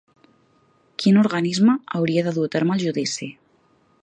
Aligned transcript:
Quin 1.03 1.19
organisme 1.25 1.77
hauria 1.99 2.25
de 2.29 2.35
dur 2.39 2.47
a 2.51 2.55
terme 2.57 2.79
el 2.79 2.83
judici? 2.89 3.33